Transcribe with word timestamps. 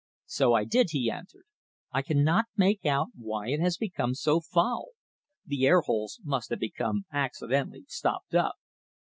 "So 0.25 0.55
I 0.55 0.63
did," 0.63 0.87
he 0.93 1.11
answered. 1.11 1.43
"I 1.91 2.01
cannot 2.01 2.45
make 2.57 2.87
out 2.87 3.09
why 3.15 3.49
it 3.51 3.59
has 3.59 3.77
become 3.77 4.15
so 4.15 4.39
foul. 4.41 4.93
The 5.45 5.67
air 5.67 5.81
holes 5.81 6.19
must 6.23 6.49
have 6.49 6.57
become 6.59 7.05
accidentally 7.13 7.85
stopped 7.87 8.33
up." 8.33 8.55